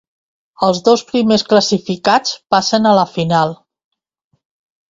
[0.67, 3.55] Els dos primers classificats passen a la final.